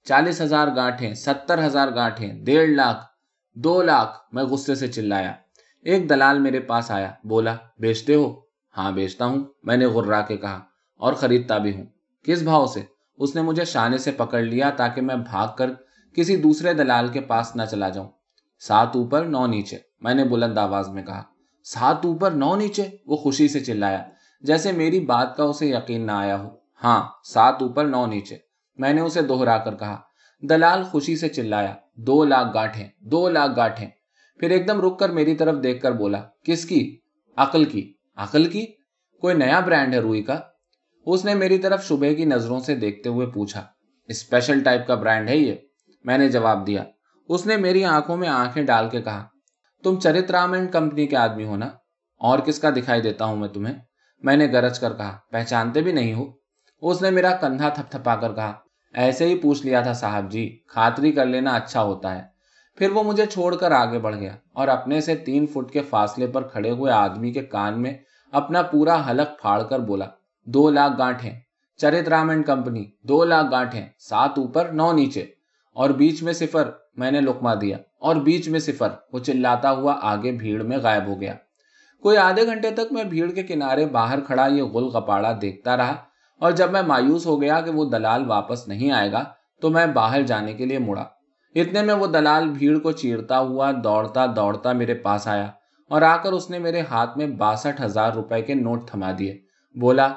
چالیس 0.03 0.41
ہزار 0.41 0.67
گاٹھیں، 0.75 1.13
ستر 1.13 1.65
ہزار 1.65 1.87
گاٹھیں، 1.95 2.33
ڈیڑھ 2.45 2.69
لاکھ، 2.69 3.05
دو 3.53 3.81
لاکھ۔ 3.81 4.35
میں 4.35 4.43
غصے 4.43 4.75
سے 4.75 4.87
چلایا۔ 4.87 5.33
ایک 5.83 6.09
دلال 6.09 6.39
میرے 6.39 6.59
پاس 6.59 6.91
آیا، 6.91 7.11
بولا، 7.23 7.55
بیچتے 7.79 8.15
ہو؟ 8.15 8.39
ہاں 8.77 8.91
بیچتا 8.91 9.25
ہوں، 9.25 9.43
میں 9.63 9.77
نے 9.77 9.85
غرا 9.85 10.21
کے 10.21 10.37
کہا، 10.37 10.59
اور 10.97 11.13
خریدتا 11.13 11.57
بھی 11.57 11.75
ہوں۔ 11.75 11.85
کس 12.23 12.41
بھاؤ 12.41 12.65
سے؟ 12.65 12.96
اس 13.17 13.35
نے 13.35 13.41
مجھے 13.41 13.65
شانے 13.65 13.97
سے 13.97 14.11
پکڑ 14.11 14.41
لیا 14.41 14.69
تاکہ 14.69 15.01
میں 15.01 15.15
بھاگ 15.15 15.47
کر 15.57 15.69
کسی 16.15 16.37
دوسرے 16.37 16.73
دلال 16.73 17.07
کے 17.07 17.21
پاس 17.21 17.55
نہ 17.55 17.63
چلا 17.71 17.89
جاؤں۔ 17.89 18.09
سات 18.59 18.95
اوپر، 18.95 19.25
نو 19.25 19.47
نیچے، 19.47 19.77
میں 19.99 20.13
نے 20.13 20.23
بلند 20.23 20.57
آواز 20.57 20.89
میں 20.89 21.03
کہا۔ 21.03 21.23
سات 21.63 22.05
اوپر، 22.05 22.31
نو 22.31 22.55
نیچے، 22.55 22.87
وہ 23.05 23.17
خوشی 23.17 23.47
سے 23.47 23.59
چلایا، 23.59 24.03
جیسے 24.41 24.71
میری 24.71 24.99
بات 24.99 25.37
کا 25.37 25.43
اسے 25.43 25.65
یقین 25.65 26.05
نہ 26.05 26.11
آیا 26.11 26.39
ہو۔ 26.39 26.49
ہاں 26.83 27.09
سات 27.23 27.55
اوپر، 27.61 27.85
نو 27.85 28.05
نیچے، 28.05 28.37
میں 28.77 28.93
نے 28.93 29.01
اسے 29.01 29.21
دوہرا 29.21 29.57
کر 29.57 29.75
کہا۔ 29.75 30.01
دلال 30.41 30.83
خوشی 30.83 31.15
سے 31.15 31.29
چلایا۔ 31.29 31.75
دو 31.95 32.25
لاکھ 32.25 32.47
گاٹھیں، 32.53 32.87
دو 32.99 33.29
لاکھ 33.29 33.51
گاٹھیں۔ 33.55 33.87
پھر 34.39 34.49
ایک 34.49 34.67
دم 34.67 34.81
رک 34.81 34.99
کر 34.99 35.09
میری 35.09 35.35
طرف 35.35 35.63
دیکھ 35.63 35.81
کر 35.81 35.91
بولا، 35.91 36.21
کس 36.43 36.65
کی؟ 36.65 36.99
عقل 37.37 37.65
کی۔ 37.65 37.93
عقل 38.15 38.45
کی؟ 38.45 38.65
کوئی 39.21 39.35
نیا 39.35 39.59
برانڈ 39.59 39.93
ہے 39.93 39.99
روئی 39.99 40.23
کا؟ 40.23 40.39
اس 41.07 41.25
نے 41.25 41.33
میری 41.33 41.57
طرف 41.57 41.87
شبہ 41.87 42.13
کی 42.13 42.25
نظروں 42.25 42.59
سے 42.59 42.75
دیکھتے 42.75 43.09
ہوئے 43.09 43.27
پوچھا 43.27 43.65
اسپیشل 44.07 44.63
ٹائپ 44.63 44.87
کا 44.87 44.95
برانڈ 44.95 45.29
ہے 45.29 45.37
یہ؟ 45.37 45.55
میں 46.03 46.17
نے 46.17 46.29
جواب 46.29 46.67
دیا، 46.67 46.83
اس 47.29 47.45
نے 47.45 47.57
میری 47.57 47.85
آنکھوں 47.85 48.17
میں 48.17 48.27
آنکھیں 48.27 48.63
ڈال 48.63 48.89
کے 48.89 49.01
کہا، 49.01 49.27
تم 49.83 49.99
چرت 49.99 50.31
رام 50.31 50.53
اینڈ 50.53 50.71
کمپنی 50.71 51.07
کے 51.07 51.17
آدمی 51.17 51.43
ہو 51.43 51.57
نا؟ 51.57 51.69
اور 52.17 52.39
کس 52.39 52.59
کا 52.59 52.69
دکھائی 52.69 53.01
دیتا 53.01 53.25
ہوں 53.25 53.35
میں 53.35 53.47
تمہیں؟ 53.47 53.73
میں 54.23 54.37
نے 54.37 54.47
گرج 54.47 54.79
کر 54.79 54.93
کہا، 54.93 55.17
پہچانتے 55.31 55.81
بھی 55.81 55.91
نہیں 55.91 56.13
ہو؟ 56.13 56.25
اس 56.81 57.01
نے 57.01 57.09
میرا 57.09 57.35
کندھا 57.35 57.69
تھپ 57.69 57.91
تھپا 57.91 58.15
کر 58.15 58.33
کہا، 58.33 58.53
ایسے 58.93 59.25
ہی 59.25 59.35
پوچھ 59.35 59.65
لیا 59.65 59.81
تھا 59.81 59.93
صاحب 59.93 60.31
جی 60.31 60.59
خاطری 60.67 61.11
کر 61.11 61.25
لینا 61.25 61.55
اچھا 61.55 61.83
ہوتا 61.83 62.15
ہے۔ 62.15 62.23
پھر 62.77 62.89
وہ 62.89 63.03
مجھے 63.03 63.25
چھوڑ 63.25 63.55
کر 63.55 63.71
آگے 63.71 63.99
بڑھ 63.99 64.15
گیا 64.15 64.35
اور 64.53 64.67
اپنے 64.67 65.01
سے 65.01 65.15
تین 65.15 65.47
فٹ 65.47 65.71
کے 65.71 65.81
فاصلے 65.81 66.27
پر 66.27 66.47
کھڑے 66.47 66.71
ہوئے 66.71 66.91
آدمی 66.91 67.31
کے 67.31 67.41
کان 67.41 67.81
میں 67.81 67.93
اپنا 68.31 68.61
پورا 68.61 69.09
حلق 69.09 69.41
پھاڑ 69.41 69.63
کر 69.63 69.79
بولا 69.79 70.05
دو 70.47 70.69
لاکھ 70.69 70.93
گانٹھیں 70.97 71.39
چرت 71.77 72.09
رام 72.09 72.29
اینڈ 72.29 72.45
کمپنی 72.45 72.85
دو 73.03 73.25
لاکھ 73.25 73.47
گانٹھیں 73.51 73.85
سات 73.99 74.29
اوپر، 74.37 74.69
نو 74.71 74.91
نیچے۔ 74.91 75.25
اور 75.73 75.89
بیچ 75.89 76.23
میں 76.23 76.33
صفر 76.33 76.69
میں 76.95 77.11
نے 77.11 77.21
لکما 77.21 77.53
دیا۔ 77.61 77.77
اور 77.99 78.15
بیچ 78.15 78.49
میں 78.49 78.59
صفر، 78.59 78.87
وہ 79.13 79.19
چلاتا 79.19 79.71
ہوا 79.71 79.99
آگے 80.01 80.31
بھیڑ 80.31 80.63
میں 80.63 80.77
غائب 80.77 81.07
ہو 81.07 81.21
گیا۔ 81.21 81.33
کوئی 82.01 82.17
آدھے 82.17 82.45
گھنٹے 82.45 82.71
تک 82.71 82.93
میں 82.93 83.03
بھیڑ 83.03 83.31
کے 83.31 83.43
کنارے 83.43 83.85
باہر 83.85 84.19
کھڑا 84.19 84.47
یہ 84.47 84.63
گل 84.63 84.89
کپاڑا 84.89 85.33
دیکھتا 85.41 85.77
رہا۔ 85.77 85.95
اور 86.39 86.51
جب 86.51 86.71
میں 86.71 86.81
مایوس 86.81 87.25
ہو 87.25 87.41
گیا 87.41 87.61
کہ 87.61 87.71
وہ 87.71 87.85
دلال 87.85 88.25
واپس 88.25 88.67
نہیں 88.67 88.91
آئے 88.91 89.11
گا، 89.11 89.23
تو 89.61 89.69
میں 89.69 89.85
باہر 89.85 90.21
جانے 90.21 90.53
کے 90.53 90.65
لیے 90.65 90.79
مڑا۔ 90.79 91.05
اتنے 91.55 91.81
میں 91.81 91.93
وہ 91.93 92.07
دلال 92.07 92.49
بھیڑ 92.49 92.79
کو 92.79 92.91
چیرتا 92.91 93.39
ہوا 93.39 93.71
دوڑتا 93.83 94.25
دوڑتا 94.35 94.71
میرے 94.71 94.93
پاس 94.93 95.27
آیا۔ 95.27 95.51
اور 95.89 96.01
آ 96.01 96.17
کر 96.17 96.31
اس 96.31 96.49
نے 96.49 96.59
میرے 96.59 96.81
ہاتھ 96.81 97.17
میں 97.17 97.27
باسٹھ 97.27 97.81
ہزار 97.81 98.11
روپے 98.11 98.41
کے 98.41 98.53
نوٹ 98.53 98.87
تھما 98.87 99.11
دیے۔ 99.19 99.41
بولا 99.79 100.13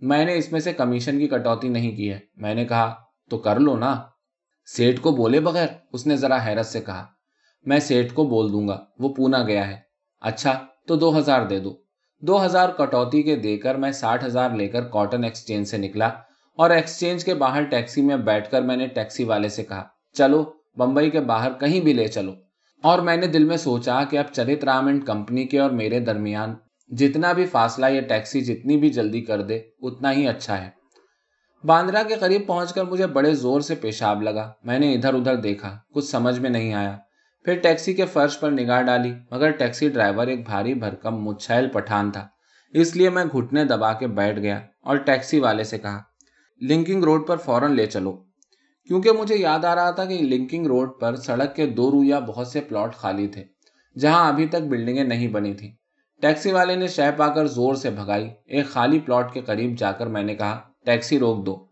میں 0.00 0.24
نے 0.24 0.36
اس 0.36 0.52
میں 0.52 0.60
سے 0.60 0.72
کمیشن 0.72 1.18
کی 1.18 1.28
کٹوتی 1.28 1.68
نہیں 1.68 1.96
کی 1.96 2.12
ہے۔ 2.12 2.18
میں 2.36 2.54
نے 2.54 2.64
کہا، 2.64 2.94
تو 3.30 3.38
کر 3.38 3.60
لو 3.60 3.76
نا۔ 3.76 4.02
سیٹ 4.66 5.00
کو 5.00 5.10
بولے 5.10 5.40
بغیر 5.40 5.66
اس 5.92 6.06
نے 6.06 6.16
ذرا 6.16 6.46
حیرت 6.46 6.66
سے 6.66 6.80
کہا۔ 6.80 7.06
میں 7.62 7.80
سیٹ 7.80 8.12
کو 8.12 8.24
بول 8.24 8.52
دوں 8.52 8.68
گا۔ 8.68 8.84
وہ 8.98 9.08
پونا 9.08 9.42
گیا 9.42 9.68
ہے۔ 9.68 9.76
اچھا 10.20 10.66
تو 10.86 10.96
دو 10.96 11.18
ہزار 11.18 11.46
دے 11.46 11.58
دو۔ 11.58 11.76
دو 12.20 12.44
ہزار 12.44 12.68
کٹوتی 12.68 13.22
کے 13.22 13.36
دے 13.36 13.56
کر 13.56 13.74
میں 13.74 13.92
ساٹھ 13.92 14.24
ہزار 14.24 14.50
لے 14.50 14.68
کر 14.68 14.84
کاٹن 14.84 15.24
ایکسچینج 15.24 15.66
سے 15.66 15.78
نکلا 15.78 16.06
اور 16.56 16.70
ایکسچینج 16.70 17.24
کے 17.24 17.34
باہر 17.34 17.62
ٹیکسی 17.62 18.02
میں 18.02 18.16
بیٹھ 18.16 18.50
کر 18.50 18.62
میں 18.62 18.76
نے 18.76 18.86
ٹیکسی 18.86 19.24
والے 19.24 19.48
سے 19.48 19.64
کہا، 19.64 19.88
چلو، 20.12 20.52
بمبئی 20.76 21.10
کے 21.10 21.20
باہر 21.20 21.52
کہیں 21.52 21.80
بھی 21.80 21.92
لے 21.92 22.08
چلو۔ 22.08 22.32
اور 22.82 22.98
میں 22.98 23.16
نے 23.16 23.26
دل 23.26 23.44
میں 23.44 23.56
سوچا 23.56 24.04
کہ 24.04 24.18
اب 24.18 24.24
چرت 24.32 24.64
رام 24.64 24.86
اینڈ 24.86 25.06
کمپنی 25.06 25.44
کے 25.44 25.58
اور 25.58 25.70
میرے 25.70 26.00
درمیان 26.00 26.54
جتنا 26.90 27.32
بھی 27.32 27.46
فاصلہ 27.46 27.86
یہ 27.86 28.00
ٹیکسی 28.00 28.40
جتنی 28.40 28.76
بھی 28.76 28.90
جلدی 28.90 29.20
کر 29.20 29.42
دے، 29.42 29.60
اتنا 29.80 30.12
ہی 30.12 30.26
اچھا 30.28 30.64
ہے۔ 30.64 30.70
باندرا 31.64 32.02
کے 32.02 32.14
قریب 32.14 32.46
پہنچ 32.46 32.74
کر 32.74 32.84
مجھے 32.84 33.06
بڑے 33.06 33.34
زور 33.34 33.60
سے 33.60 33.74
پیشاب 33.74 34.22
لگا۔ 34.22 34.52
میں 34.62 34.78
نے 34.78 34.94
ادھر 34.94 35.14
ادھر 35.14 35.36
دیکھا، 35.36 35.78
کچھ 35.94 36.04
سمجھ 36.04 36.40
میں 36.40 36.50
نہیں 36.50 36.74
آیا۔ 36.74 36.98
پھر 37.44 37.54
ٹیکسی 37.54 37.94
کے 37.94 38.06
فرش 38.06 38.40
پر 38.40 38.50
نگاہ 38.50 38.82
ڈالی، 38.82 39.12
مگر 39.30 39.50
ٹیکسی 39.50 39.88
ڈرائیور 39.88 40.26
ایک 40.26 40.44
بھاری 40.44 40.74
بھرکم 40.74 41.24
مچھیل 41.24 41.68
پٹھان 41.68 42.10
تھا۔ 42.10 42.28
اس 42.72 42.96
لیے 42.96 43.10
میں 43.10 43.24
گھٹنے 43.24 43.64
دبا 43.64 43.92
کے 43.92 44.06
بیٹھ 44.06 44.40
گیا 44.40 44.60
اور 44.80 44.96
ٹیکسی 44.96 45.40
والے 45.40 45.64
سے 45.64 45.78
کہا، 45.78 46.02
لنکنگ 46.60 47.04
روڈ 47.04 47.26
پر 47.26 47.36
فوراً 47.36 47.72
لے 47.72 47.86
چلو۔ 47.86 48.12
کیونکہ 48.88 49.12
مجھے 49.12 49.36
یاد 49.36 49.64
آ 49.64 49.74
رہا 49.74 49.90
تھا 49.90 50.04
کہ 50.04 50.18
لنکنگ 50.18 50.66
روڈ 50.66 50.90
پر 51.00 51.16
سڑک 51.16 51.56
کے 51.56 51.66
دو 51.66 51.90
رویا 51.90 52.18
بہت 52.18 52.46
سے 52.46 52.60
پلاٹ 52.60 52.94
خالی 52.94 53.26
تھے، 53.26 53.44
جہاں 53.98 54.28
ابھی 54.28 54.46
تک 54.46 54.62
بلڈنگیں 54.62 55.04
نہیں 55.04 55.28
بنی 55.28 55.54
تھیں۔ 55.54 55.72
ٹیکسی 56.20 56.52
والے 56.52 56.74
نے 56.76 56.86
شہ 56.86 57.10
پا 57.16 57.28
کر 57.28 57.46
زور 57.46 57.74
سے 57.74 57.90
بھگائی۔ 57.90 58.30
ایک 58.46 58.66
خالی 58.66 58.98
پلاٹ 58.98 59.32
کے 59.32 59.40
قریب 59.40 59.78
جا 59.78 59.92
کر 59.92 60.06
میں 60.06 60.22
نے 60.22 60.34
کہا، 60.34 60.60
ٹیکسی 60.84 61.18
روک 61.18 61.46
دو۔ 61.46 61.66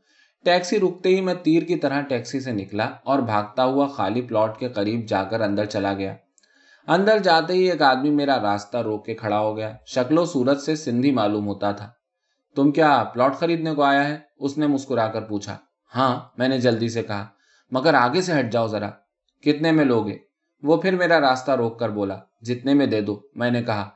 ٹیکسی 0.44 0.80
رکتے 0.80 1.08
ہی 1.08 1.20
میں 1.20 1.34
تیر 1.34 1.62
کی 1.62 1.76
طرح 1.76 2.00
ٹیکسی 2.00 2.40
سے 2.40 2.52
نکلا 2.52 2.90
اور 3.04 3.18
بھاگتا 3.18 3.64
ہوا 3.64 3.86
خالی 3.86 4.22
پلاٹ 4.22 4.58
کے 4.58 4.68
قریب 4.68 5.08
جا 5.08 5.24
کر 5.24 5.40
اندر 5.40 5.64
چلا 5.64 5.92
گیا۔ 5.92 6.14
اندر 6.86 7.18
جاتے 7.18 7.52
ہی 7.52 7.70
ایک 7.70 7.82
آدمی 7.82 8.10
میرا 8.10 8.40
راستہ 8.42 8.76
روک 8.76 9.06
کے 9.06 9.14
کھڑا 9.14 9.38
ہو 9.38 9.56
گیا۔ 9.56 9.72
شکل 9.86 10.18
و 10.18 10.24
صورت 10.24 10.60
سے 10.60 10.76
سندھی 10.76 11.10
معلوم 11.10 11.46
ہوتا 11.46 11.72
تھا۔ 11.72 11.90
تم 12.56 12.70
کیا 12.70 13.04
پلاٹ 13.14 13.36
خریدنے 13.36 13.74
کو 13.74 13.82
آیا 13.82 14.08
ہے؟ 14.08 14.18
اس 14.38 14.58
نے 14.58 14.66
مسکرا 14.66 15.08
کر 15.08 15.20
پوچھا۔ 15.20 15.56
ہاں 15.96 16.20
میں 16.38 16.48
نے 16.48 16.58
جلدی 16.58 16.88
سے 16.88 17.02
کہا۔ 17.02 17.26
مگر 17.70 17.94
آگے 17.94 18.22
سے 18.22 18.40
ہٹ 18.40 18.52
جاؤ 18.52 18.66
ذرا۔ 18.66 18.90
کتنے 19.42 19.72
میں 19.72 19.84
لوگے؟ 19.84 20.18
وہ 20.62 20.76
پھر 20.76 20.96
میرا 20.96 21.20
راستہ 21.20 21.50
روک 21.50 21.78
کر 21.78 21.88
بولا۔ 21.88 22.18
جتنے 22.40 22.74
میں 22.74 22.86
دے 22.86 23.00
دو۔ 23.00 23.20
میں 23.34 23.50
نے 23.50 23.62
کہا۔ 23.62 23.90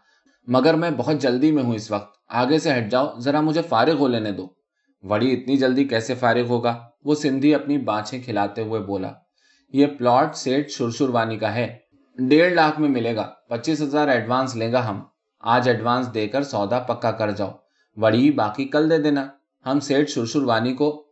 مگر 0.46 0.74
میں 0.74 0.90
بہت 0.96 1.16
جلدی 1.16 1.52
میں 1.52 1.62
ہوں 1.62 1.74
اس 1.74 1.90
وقت۔ 1.90 2.16
آگے 2.28 2.58
سے 2.58 2.70
ہٹ 2.72 2.90
جاؤ، 2.90 3.18
ذرا 3.18 3.40
مجھے 3.40 3.62
فارغ 3.62 3.96
ہو 3.98 4.08
لینے 4.08 4.32
دو۔ 4.32 4.48
وڑی 5.02 5.32
اتنی 5.32 5.56
جلدی 5.56 5.84
کیسے 5.84 6.14
فارغ 6.14 6.46
ہوگا؟ 6.48 6.86
وہ 7.04 7.14
سندھی 7.14 7.54
اپنی 7.54 7.78
بانچیں 7.78 8.22
کھلاتے 8.22 8.62
ہوئے 8.62 8.80
بولا، 8.80 9.12
یہ 9.72 9.86
پلاٹ 9.86 10.36
سیٹ 10.36 10.70
شرشروانی 10.70 11.38
کا 11.38 11.54
ہے۔ 11.54 11.78
ڈیڑھ 12.18 12.52
لاکھ 12.52 12.80
میں 12.80 12.88
ملے 12.88 13.16
گا۔ 13.16 13.32
پچیس 13.48 13.82
ہزار 13.82 14.08
ایڈوانس 14.08 14.56
لے 14.56 14.72
گا 14.72 14.90
ہم۔ 14.90 15.02
آج 15.40 15.68
ایڈوانس 15.68 16.14
دے 16.14 16.28
کر 16.28 16.42
سودا 16.42 16.78
پکا 16.78 17.10
کر 17.10 17.30
جاؤ۔ 17.30 17.50
وڑی 17.96 18.30
باقی 18.30 18.64
کل 18.64 18.90
دے 18.90 18.98
دینا۔ 18.98 19.26
ہم 19.66 19.80
سیٹ 19.80 20.08
شرشروانی 20.08 20.74
کو 20.74 21.04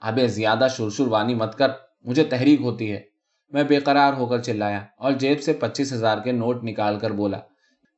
ابے 0.00 0.26
زیادہ 0.28 0.66
شرشروانی 0.76 1.34
مت 1.34 1.58
کر، 1.58 1.68
مجھے 2.04 2.24
تحریک 2.24 2.60
ہوتی 2.60 2.92
ہے۔ 2.92 3.02
میں 3.48 3.64
بے 3.64 3.76
قرار 3.76 4.12
ہو 4.12 4.26
کر 4.26 4.38
چلایا 4.38 4.80
اور 4.98 5.12
جیب 5.12 5.42
سے 5.42 5.52
پچیس 5.52 5.92
ہزار 5.92 6.18
کے 6.18 6.32
نوٹ 6.32 6.64
نکال 6.64 6.98
کر 6.98 7.10
بولا 7.10 7.38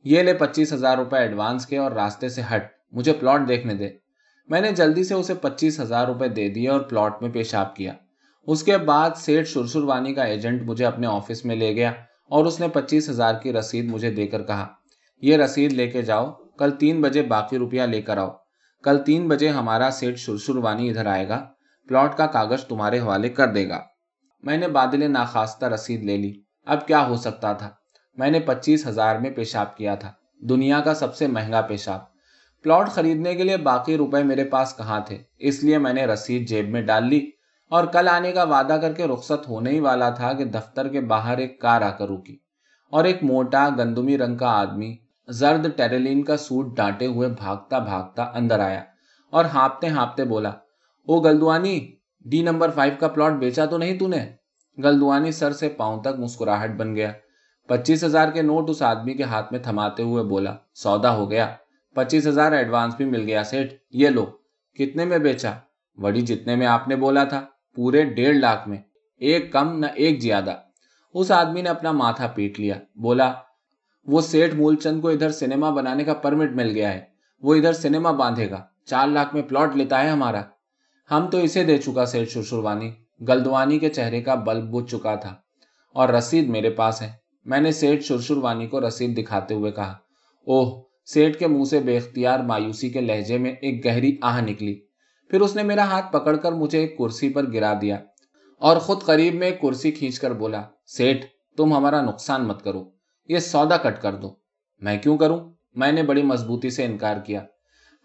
یہ 0.07 0.23
لے 0.23 0.35
پچیس 0.35 0.73
ہزار 0.73 0.99
روپے 0.99 1.17
ایڈوانس 1.17 1.67
کے 1.67 1.79
اور 1.79 1.93
راستے 1.93 2.29
سے 2.29 2.43
ہٹ، 2.55 2.73
مجھے 2.93 3.13
پلاٹ 3.13 3.49
دیکھنے 3.49 3.75
دے۔ 3.75 3.89
میں 4.49 4.61
نے 4.61 4.73
جلدی 4.73 5.05
سے 5.05 5.15
اسے 5.15 5.35
پچیس 5.35 5.81
ہزار 5.81 6.07
روپے 6.07 6.29
دے 6.29 6.49
دیے 6.49 6.69
اور 6.69 6.81
پلاٹ 6.81 7.23
میں 7.23 7.31
پیشاب 7.31 7.77
کیا۔ 7.77 7.93
اس 8.47 8.63
کے 8.63 8.79
بعد 8.79 9.11
سیٹ 9.17 9.47
شرشروانی 9.47 10.15
کا 10.15 10.23
ایجنٹ 10.23 10.63
مجھے 10.63 10.87
اپنے 10.87 11.07
آفس 11.07 11.45
میں 11.45 11.57
لے 11.57 11.77
گیا 11.77 11.93
اور 12.29 12.45
اس 12.45 12.61
نے 12.61 12.69
پچیس 12.69 13.11
ہزار 13.11 13.35
کی 13.43 13.53
رسید 13.53 13.85
مجھے 13.85 14.11
دے 14.11 14.27
کر 14.27 14.43
کہا، 14.43 14.67
یہ 15.23 15.37
رسید 15.37 15.73
لے 15.73 15.87
کے 15.87 16.03
جاؤ، 16.03 16.33
کل 16.33 16.71
تین 16.71 17.01
بجے 17.03 17.23
باقی 17.23 17.59
روپیہ 17.59 17.83
لے 17.83 18.03
کر 18.03 18.19
آؤ۔ 18.19 18.31
کل 18.83 18.99
تین 19.07 19.29
بجے 19.29 19.49
ہمارا 19.49 19.91
سیٹ 19.93 20.19
شرشروانی 20.19 20.89
ادھر 20.89 21.07
آئے 21.07 21.29
گا، 21.29 21.49
پلاٹ 21.89 22.17
کا 22.17 22.27
کاغذ 22.27 22.65
تمہارے 22.65 22.99
حوالے 22.99 23.29
کر 23.29 23.47
دے 23.47 23.69
گا۔ 23.69 23.83
میں 24.43 24.57
نے 24.57 24.69
بادل 24.69 25.11
ناخواستہ 25.11 25.67
رسید 25.67 26.05
لے 26.05 26.17
لی۔ 26.17 26.43
اب 26.67 26.87
کیا 26.87 27.07
ہو 27.07 27.17
سکتا 27.17 27.53
تھا؟ 27.53 27.71
میں 28.17 28.31
نے 28.31 28.41
پچیس 28.41 28.87
ہزار 28.87 29.17
میں 29.17 29.31
پیشاب 29.31 29.77
کیا 29.77 29.95
تھا۔ 29.95 30.13
دنیا 30.41 30.81
کا 30.81 30.95
سب 30.95 31.15
سے 31.15 31.27
مہنگا 31.27 31.61
پیشاب۔ 31.61 32.01
پلاٹ 32.63 32.89
خریدنے 32.89 33.35
کے 33.35 33.43
لیے 33.43 33.57
باقی 33.57 33.97
روپے 33.97 34.23
میرے 34.23 34.45
پاس 34.45 34.77
کہاں 34.77 35.01
تھے؟ 35.07 35.19
اس 35.39 35.65
لیے 35.65 35.79
میں 35.79 35.93
نے 35.93 36.07
رسید 36.07 36.49
جیب 36.49 36.69
میں 36.69 36.83
ڈال 36.83 37.07
لی۔ 37.07 37.31
اور 37.71 37.85
کل 37.85 38.09
آنے 38.11 38.33
کا 38.33 38.43
وعدہ 38.43 38.79
کر 38.83 38.93
کے 38.93 39.07
رخصت 39.07 39.49
ہونے 39.49 39.71
ہی 39.71 39.81
والا 39.81 40.11
تھا 40.11 40.33
کہ 40.33 40.45
دفتر 40.45 40.89
کے 40.89 41.01
باہر 41.01 41.39
ایک 41.39 41.61
کار 41.61 41.83
آ 41.83 41.91
کر 41.91 42.09
رکی۔ 42.09 42.37
اور 42.91 43.05
ایک 43.05 43.23
موٹا 43.23 43.69
گندمی 43.79 44.19
رنگ 44.19 44.37
کا 44.37 44.47
آدمی 44.47 44.97
زرد 45.29 45.67
ٹیرلین 45.77 46.23
کا 46.23 46.37
سوٹ 46.37 46.77
ڈانٹے 46.77 47.07
ہوئے 47.07 47.29
بھاگتا 47.29 47.79
بھاگتا 47.79 48.23
اندر 48.23 48.61
آیا 48.61 48.85
اور 49.31 49.45
ہانپتے 49.45 49.89
ہانپتے 49.89 50.25
بولا، 50.25 50.49
او 51.07 51.21
گلدوانی، 51.21 51.93
ڈی 52.25 52.43
نمبر 52.43 52.71
فائیو 52.71 52.95
کا 52.99 53.09
پلاٹ 53.09 53.33
بیچا 53.33 53.65
تو 53.65 53.79
نہیں 53.79 53.99
تو 53.99 54.09
نے؟ 54.09 54.33
گلدوانی 54.79 55.33
سر 55.33 55.53
سے 55.53 55.69
پاؤں 55.69 56.01
تک 56.01 56.19
مسکراہٹ 56.19 56.71
بن 56.71 56.97
گیا۔ 56.97 57.13
پچیس 57.67 58.05
ہزار 58.05 58.29
کے 58.29 58.43
نوٹ 58.43 58.71
اس 58.71 58.83
آدمی 58.83 59.15
کے 59.15 59.23
ہاتھ 59.23 59.53
میں 59.53 59.61
تھماتے 59.61 60.03
ہوئے 60.03 60.25
بولا، 60.25 60.55
سودا 60.75 61.15
ہو 61.15 61.31
گیا۔ 61.31 61.55
پچیس 61.95 62.27
ہزار 62.27 62.53
ایڈوانس 62.53 62.95
بھی 62.97 63.05
مل 63.05 63.21
گیا 63.21 63.45
سیٹ 63.45 63.83
یہ 63.91 64.09
لو۔ 64.09 64.27
کتنے 64.75 65.05
میں 65.05 65.19
بیچا؟ 65.19 65.53
وڑی، 65.97 66.21
جتنے 66.21 66.57
میں 66.57 66.67
آپ 66.67 66.89
نے 66.89 66.97
بولا 66.97 67.25
تھا۔ 67.25 67.47
پورے 67.75 68.05
ڈیڑھ 68.05 68.37
لاکھ 68.37 68.69
میں۔ 68.69 68.79
ایک 69.17 69.53
کم 69.53 69.79
نہ 69.79 69.87
ایک 69.95 70.23
زیادہ۔ 70.23 70.57
اس 71.15 71.31
آدمی 71.31 71.63
نے 71.63 71.69
اپنا 71.69 71.93
ماتھا 71.93 72.27
پیٹ 72.27 72.61
لیا۔ 72.61 72.75
بولا، 72.95 73.33
وہ 74.07 74.21
سیٹ 74.21 74.55
مول 74.55 74.77
چند 74.77 75.01
کو 75.01 75.09
ادھر 75.09 75.31
سنیما 75.31 75.71
بنانے 75.71 76.05
کا 76.05 76.15
پرمٹ 76.15 76.51
مل 76.51 76.71
گیا 76.71 76.95
ہے۔ 76.95 77.05
وہ 77.43 77.55
ادھر 77.55 77.73
سنیما 77.73 78.11
باندھے 78.11 78.51
گا۔ 78.51 78.65
چار 78.85 79.09
لاکھ 79.09 79.35
میں 79.35 79.43
پلاٹ 79.43 79.77
لیتا 79.77 80.05
ہے 80.05 80.09
ہمارا۔ 80.09 80.43
ہم 81.11 81.29
تو 81.31 81.39
اسے 81.39 81.65
دے 81.65 81.79
چکا 81.79 82.07
سیٹ 82.07 82.29
شرشروانی 82.29 82.93
گلدوانی 83.29 83.79
کے 83.79 83.89
چہرے 83.89 84.21
کا 84.21 84.35
بلب 84.35 84.65
بجھ 84.65 84.91
چکا 84.91 85.15
تھا۔ 85.15 85.35
اور 85.93 86.09
رسید 86.09 86.49
میرے 86.49 86.71
پاس 86.71 87.03
ہے۔ 87.03 87.26
میں 87.47 87.61
نے 87.61 87.73
سیٹ 87.73 88.05
شرشروانی 88.05 88.67
کو 88.67 88.89
رسید 88.89 89.19
دکھاتے 89.19 89.55
ہوئے 89.55 89.73
کہا، 89.73 89.95
اوہ 90.47 90.83
سیٹ 91.07 91.39
کے 91.39 91.47
منہ 91.47 91.65
سے 91.65 91.81
بے 91.81 91.97
اختیار 91.97 92.41
مایوسی 92.41 92.91
کے 92.91 93.01
لہجے 93.01 93.39
میں 93.39 93.53
ایک 93.53 93.85
گہری 93.85 94.17
آہ 94.23 94.41
نکلی۔ 94.41 94.81
پھر 95.31 95.41
اس 95.41 95.57
نے 95.57 95.63
میرا 95.63 95.85
ہاتھ 95.85 96.13
پکڑ 96.13 96.37
کر 96.37 96.53
مجھے 96.53 96.79
ایک 96.79 96.99
کرسی 96.99 97.29
پر 97.29 97.53
گرا 97.53 97.75
دیا 97.81 97.99
اور 98.59 98.77
خود 98.77 99.01
قریب 99.01 99.35
میں 99.35 99.47
ایک 99.47 99.61
کرسی 99.61 99.91
کھینچ 99.91 100.21
کر 100.21 100.33
بولا 100.33 100.63
سیٹ 100.87 101.25
تم 101.57 101.73
ہمارا 101.73 102.03
نقصان 102.03 102.49
مت 102.49 102.65
کرو، 102.65 102.91
یہ 103.29 103.39
سودا 103.39 103.77
کٹ 103.77 104.03
کر 104.03 104.15
دو۔ 104.15 104.35
میں 104.79 104.99
کیوں 104.99 105.19
کروں؟ 105.19 105.51
میں 105.75 105.93
نے 105.93 106.03
بڑی 106.03 106.23
مضبوطی 106.23 106.71
سے 106.71 106.85
انکار 106.85 107.17
کیا۔ 107.17 107.43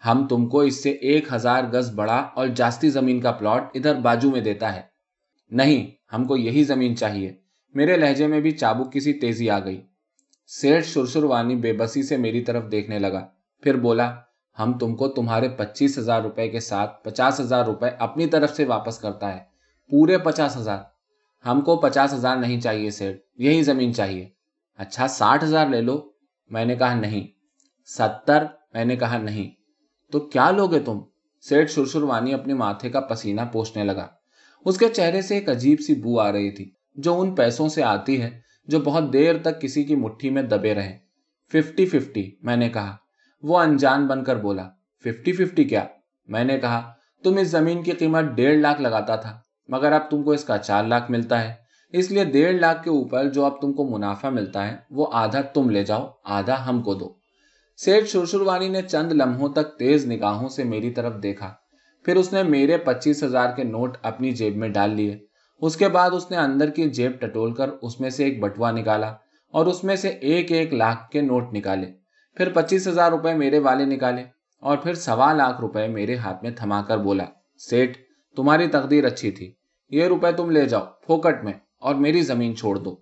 ہم 0.06 0.26
تم 0.28 0.48
کو 0.48 0.60
اس 0.60 0.82
سے 0.82 0.90
ایک 0.90 1.32
ہزار 1.32 1.64
گز 1.64 1.94
بڑا 1.94 2.16
اور 2.16 2.46
جاستی 2.46 2.90
زمین 2.90 3.20
کا 3.20 3.32
پلاٹ 3.32 3.70
ادھر 3.74 3.94
باجو 3.94 4.30
میں 4.30 4.40
دیتا 4.40 4.76
ہے۔ 4.76 4.80
نہیں، 5.50 5.86
ہم 6.14 6.24
کو 6.24 6.36
یہی 6.36 6.64
زمین 6.64 6.96
چاہیے۔ 6.96 7.41
میرے 7.74 7.96
لہجے 7.96 8.26
میں 8.26 8.40
بھی 8.40 8.50
چابک 8.50 8.92
کسی 8.92 9.12
تیزی 9.12 9.50
آ 9.50 9.58
گئی۔ 9.58 9.82
سیٹ 10.46 10.84
شرشروانی 10.84 11.56
بے 11.56 11.72
بسی 11.72 12.02
سے 12.02 12.16
میری 12.16 12.40
طرف 12.40 12.70
دیکھنے 12.70 12.98
لگا۔ 12.98 13.28
پھر 13.62 13.76
بولا، 13.76 14.14
ہم 14.58 14.78
تم 14.78 14.96
کو 14.96 15.08
تمہارے 15.08 15.48
پچیس 15.48 15.98
ہزار 15.98 16.20
روپے 16.20 16.48
کے 16.48 16.60
ساتھ 16.60 17.04
پچاس 17.04 17.40
ہزار 17.40 17.64
روپے 17.64 17.86
اپنی 17.98 18.26
طرف 18.26 18.56
سے 18.56 18.64
واپس 18.64 18.98
کرتا 18.98 19.34
ہے۔ 19.34 19.40
پورے 19.90 20.18
پچاس 20.18 20.56
ہزار۔ 20.56 20.78
ہم 21.46 21.60
کو 21.60 21.76
پچاس 21.76 22.14
ہزار 22.14 22.36
نہیں 22.36 22.60
چاہیے 22.60 22.90
سیٹ 22.90 23.22
یہی 23.34 23.62
زمین 23.62 23.94
چاہیے۔ 23.94 24.28
اچھا 24.76 25.08
ساٹھ 25.08 25.44
ہزار 25.44 25.66
لے 25.66 25.80
لو۔ 25.80 26.12
میں 26.50 26.64
نے 26.64 26.76
کہا 26.76 26.94
نہیں۔ 26.94 27.26
ستر، 27.86 28.44
میں 28.74 28.84
نے 28.84 28.96
کہا 28.96 29.18
نہیں۔ 29.18 29.50
تو 30.12 30.20
کیا 30.20 30.50
لوگے 30.50 30.80
تم؟ 30.80 31.00
سیٹ 31.40 31.70
شرشروانی 31.70 32.34
اپنے 32.34 32.54
ماتھے 32.54 32.90
کا 32.90 33.00
پسینہ 33.00 33.40
پوچھنے 33.52 33.84
لگا۔ 33.84 34.06
اس 34.64 34.78
کے 34.78 34.88
چہرے 34.88 35.22
سے 35.22 35.34
ایک 35.34 35.50
عجیب 35.50 35.80
سی 35.80 35.94
بو 35.94 36.20
آ 36.20 36.32
رہی 36.32 36.50
تھی۔ 36.50 36.70
جو 36.94 37.20
ان 37.20 37.34
پیسوں 37.34 37.68
سے 37.68 37.82
آتی 37.82 38.22
ہے، 38.22 38.40
جو 38.64 38.80
بہت 38.80 39.12
دیر 39.12 39.38
تک 39.38 39.60
کسی 39.60 39.84
کی 39.84 39.94
مٹھی 39.94 40.30
میں 40.30 40.42
دبے 40.42 40.74
رہے 40.74 40.98
ففٹی 41.52 41.86
ففٹی، 41.86 42.30
میں 42.42 42.56
نے 42.56 42.68
کہا۔ 42.68 42.96
وہ 43.42 43.58
انجان 43.58 44.06
بن 44.06 44.24
کر 44.24 44.36
بولا، 44.36 44.68
ففٹی 45.04 45.32
ففٹی 45.32 45.64
کیا؟ 45.64 45.84
میں 46.28 46.44
نے 46.44 46.58
کہا، 46.58 46.92
تم 47.24 47.36
اس 47.36 47.48
زمین 47.48 47.82
کی 47.82 47.90
قیمت 47.90 48.24
ڈیڑھ 48.24 48.56
لاکھ 48.56 48.80
لگاتا 48.80 49.16
تھا، 49.16 49.38
مگر 49.68 49.92
اب 49.92 50.10
تم 50.10 50.22
کو 50.22 50.30
اس 50.30 50.44
کا 50.44 50.58
چار 50.58 50.84
لاکھ 50.84 51.10
ملتا 51.10 51.42
ہے۔ 51.42 51.54
اس 51.88 52.10
لیے 52.10 52.24
ڈیڑھ 52.24 52.56
لاکھ 52.56 52.84
کے 52.84 52.90
اوپر 52.90 53.30
جو 53.30 53.44
اب 53.44 53.60
تم 53.60 53.72
کو 53.72 53.88
منافع 53.88 54.28
ملتا 54.28 54.68
ہے، 54.68 54.76
وہ 54.90 55.06
آدھا 55.12 55.40
تم 55.40 55.70
لے 55.70 55.84
جاؤ، 55.84 56.08
آدھا 56.24 56.68
ہم 56.68 56.82
کو 56.82 56.94
دو۔ 56.94 57.14
سیٹ 57.76 58.06
شرشروانی 58.06 58.68
نے 58.68 58.82
چند 58.82 59.12
لمحوں 59.12 59.48
تک 59.48 59.78
تیز 59.78 60.06
نگاہوں 60.06 60.48
سے 60.48 60.64
میری 60.64 60.90
طرف 60.90 61.22
دیکھا۔ 61.22 61.54
پھر 62.04 62.16
اس 62.16 62.32
نے 62.32 62.42
میرے 62.42 62.76
پچیس 62.76 63.22
ہزار 63.22 63.56
کے 63.56 63.64
نوٹ 63.64 63.96
اپنی 64.02 64.30
جیب 64.30 64.56
میں 64.56 64.68
ڈال 64.68 64.90
لیے۔ 64.90 65.26
اس 65.62 65.76
کے 65.76 65.88
بعد 65.88 66.10
اس 66.12 66.30
نے 66.30 66.36
اندر 66.36 66.70
کی 66.70 66.90
جیب 66.90 67.12
ٹٹول 67.20 67.54
کر 67.54 67.70
اس 67.82 68.00
میں 68.00 68.10
سے 68.10 68.24
ایک 68.24 68.40
بٹوا 68.40 68.70
نکالا 68.70 69.14
اور 69.50 69.66
اس 69.66 69.84
میں 69.84 69.96
سے 69.96 70.08
ایک 70.08 70.52
ایک 70.52 70.74
لاکھ 70.74 71.10
کے 71.10 71.20
نوٹ 71.20 71.52
نکالے۔ 71.52 71.86
پھر 72.36 72.52
پچیس 72.52 72.88
ہزار 72.88 73.10
روپے 73.10 73.34
میرے 73.34 73.58
والے 73.58 73.84
نکالے 73.84 74.24
اور 74.58 74.76
پھر 74.76 74.94
سوا 74.94 75.32
لاکھ 75.32 75.60
روپے 75.60 75.88
میرے 75.88 76.16
ہاتھ 76.16 76.42
میں 76.42 76.50
تھما 76.50 76.82
کر 76.82 76.98
بولا 76.98 77.24
سیٹ 77.58 77.96
تمہاری 78.36 78.66
تقدیر 78.66 79.04
اچھی 79.04 79.30
تھی۔ 79.30 79.52
یہ 79.90 80.06
روپے 80.06 80.32
تم 80.32 80.50
لے 80.50 80.66
جاؤ، 80.66 80.84
پھوکٹ 81.06 81.44
میں، 81.44 81.52
اور 81.78 81.94
میری 81.94 82.22
زمین 82.22 82.56
چھوڑ 82.56 82.76
دو۔ 82.76 82.96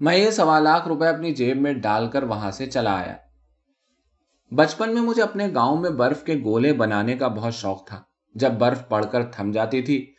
میں 0.00 0.16
یہ 0.16 0.30
سوا 0.30 0.58
لاکھ 0.58 0.88
روپے 0.88 1.06
اپنی 1.06 1.34
جیب 1.34 1.60
میں 1.60 1.72
ڈال 1.72 2.08
کر 2.08 2.22
وہاں 2.22 2.50
سے 2.50 2.66
چلا 2.66 2.98
آیا۔ 2.98 3.16
بچپن 4.50 4.94
میں 4.94 5.02
مجھے 5.02 5.22
اپنے 5.22 5.48
گاؤں 5.54 5.80
میں 5.80 5.90
برف 5.90 6.22
کے 6.22 6.34
گولے 6.34 6.72
بنانے 6.72 7.16
کا 7.16 7.28
بہت 7.28 7.54
شوق 7.54 7.86
تھا۔ 7.86 8.02
جب 8.34 8.52
برف 8.52 8.88
پڑ 8.88 9.04
کر 9.04 9.24
تھم 9.24 9.50
جاتی 9.50 9.82
تھی 9.82 10.13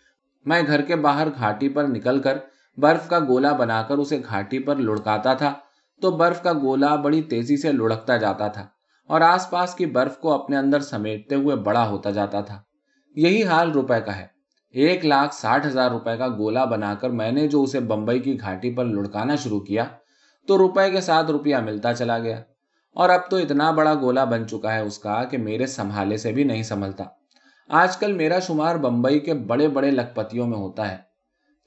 میں 0.45 0.61
گھر 0.67 0.81
کے 0.81 0.95
باہر 0.95 1.27
گھاٹی 1.37 1.69
پر 1.69 1.83
نکل 1.83 2.21
کر 2.21 2.37
برف 2.77 3.09
کا 3.09 3.19
گولا 3.19 3.51
بنا 3.51 3.81
کر 3.81 3.97
اسے 3.97 4.21
گھاٹی 4.29 4.59
پر 4.59 4.75
لڑکاتا 4.75 5.33
تھا، 5.33 5.53
تو 6.01 6.11
برف 6.11 6.43
کا 6.43 6.53
گولا 6.53 6.95
بڑی 6.95 7.21
تیزی 7.21 7.57
سے 7.57 7.71
لڑکتا 7.71 8.17
جاتا 8.17 8.47
تھا 8.47 8.67
اور 9.07 9.21
آس 9.21 9.49
پاس 9.49 9.75
کی 9.75 9.85
برف 9.85 10.17
کو 10.17 10.31
اپنے 10.31 10.57
اندر 10.57 10.79
سمیٹتے 10.79 11.35
ہوئے 11.35 11.55
بڑا 11.55 11.89
ہوتا 11.89 12.11
جاتا 12.11 12.41
تھا۔ 12.41 12.61
یہی 13.15 13.43
حال 13.43 13.71
روپے 13.71 14.01
کا 14.05 14.17
ہے۔ 14.17 14.27
ایک 14.71 15.05
لاکھ 15.05 15.35
ساٹھ 15.35 15.67
ہزار 15.67 15.91
روپے 15.91 16.17
کا 16.17 16.27
گولا 16.27 16.65
بنا 16.65 16.95
کر 16.95 17.09
میں 17.09 17.31
نے 17.31 17.47
جو 17.47 17.63
اسے 17.63 17.79
بمبئی 17.79 18.19
کی 18.19 18.39
گھاٹی 18.39 18.73
پر 18.73 18.85
لڑکانا 18.85 19.35
شروع 19.35 19.59
کیا، 19.59 19.83
تو 20.47 20.57
روپے 20.57 20.91
کے 20.91 21.01
ساتھ 21.01 21.31
روپیہ 21.31 21.55
ملتا 21.55 21.93
چلا 21.93 22.19
گیا۔ 22.19 22.41
اور 22.93 23.09
اب 23.09 23.29
تو 23.29 23.37
اتنا 23.37 23.71
بڑا 23.71 23.93
گولا 23.93 24.23
بن 24.23 24.47
چکا 24.47 24.73
ہے 24.73 24.79
اس 24.79 24.99
کا 24.99 25.23
کہ 25.23 25.37
میرے 25.37 25.65
سنبھالے 25.65 26.17
سے 26.17 26.31
بھی 26.31 26.43
نہیں 26.43 26.63
سنبھلتا۔ 26.63 27.03
آج 27.69 27.97
کل 27.97 28.13
میرا 28.13 28.39
شمار 28.39 28.75
بمبئی 28.75 29.19
کے 29.19 29.33
بڑے 29.33 29.67
بڑے 29.67 29.91
لکھپتیوں 29.91 30.47
میں 30.47 30.57
ہوتا 30.57 30.91
ہے۔ 30.91 30.97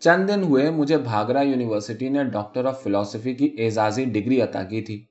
چند 0.03 0.29
دن 0.29 0.43
ہوئے 0.43 0.71
مجھے 0.71 0.97
بھاگرا 0.97 1.41
یونیورسٹی 1.41 2.09
نے 2.09 2.25
ڈاکٹر 2.25 2.65
آف 2.65 2.83
فلسفی 2.83 3.35
کی 3.35 3.49
اعزازی 3.59 4.05
ڈگری 4.05 4.41
عطا 4.41 4.63
کی 4.63 4.81
تھی۔ 4.81 5.05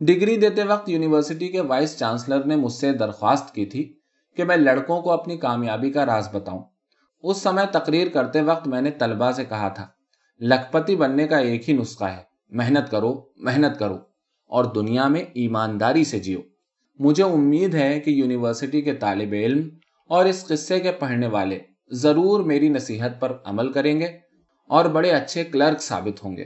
ڈگری 0.00 0.36
دیتے 0.36 0.62
وقت 0.62 0.88
یونیورسٹی 0.88 1.48
کے 1.48 1.60
وائس 1.60 1.98
چانسلر 1.98 2.44
نے 2.44 2.56
مجھ 2.56 2.72
سے 2.72 2.92
درخواست 2.92 3.54
کی 3.54 3.66
تھی 3.66 3.92
کہ 4.36 4.44
میں 4.44 4.56
لڑکوں 4.56 5.00
کو 5.02 5.10
اپنی 5.10 5.36
کامیابی 5.36 5.90
کا 5.90 6.06
راز 6.06 6.28
بتاؤں۔ 6.32 6.62
اس 7.24 7.36
سمے 7.36 7.62
تقریر 7.70 8.08
کرتے 8.08 8.40
وقت 8.40 8.68
میں 8.68 8.80
نے 8.80 8.90
طلبا 8.90 9.32
سے 9.32 9.44
کہا 9.44 9.68
تھا، 9.68 9.86
لکھپتی 10.40 10.96
بننے 10.96 11.26
کا 11.26 11.38
ایک 11.38 11.68
ہی 11.68 11.76
نسخہ 11.76 12.04
ہے۔ 12.04 12.22
محنت 12.50 12.90
کرو 12.90 13.14
محنت 13.36 13.78
کرو، 13.78 13.98
اور 14.50 14.64
دنیا 14.64 15.08
میں 15.08 15.22
ایمانداری 15.34 16.04
سے 16.04 16.18
جیو۔ 16.18 16.40
مجھے 16.98 17.22
امید 17.22 17.74
ہے 17.74 18.00
کہ 18.00 18.10
یونیورسٹی 18.10 18.82
کے 18.82 18.92
طالب 18.94 19.32
علم 19.32 19.68
اور 20.08 20.26
اس 20.26 20.46
قصے 20.46 20.80
کے 20.80 20.92
پڑھنے 20.92 21.26
والے 21.26 21.58
ضرور 21.90 22.40
میری 22.40 22.68
نصیحت 22.68 23.20
پر 23.20 23.32
عمل 23.44 23.72
کریں 23.72 24.00
گے 24.00 24.06
اور 24.70 24.84
بڑے 24.84 25.10
اچھے 25.10 25.44
کلرک 25.44 25.80
ثابت 25.80 26.24
ہوں 26.24 26.36
گے۔ 26.36 26.44